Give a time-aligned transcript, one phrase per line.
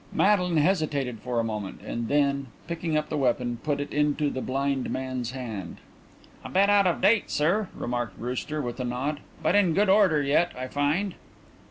[0.11, 4.41] Madeline hesitated for a moment, and then, picking up the weapon, put it into the
[4.41, 5.77] blind man's hand.
[6.43, 9.19] "A bit out of date, sir," remarked Brewster, with a nod.
[9.43, 11.13] "But in good order yet, I find."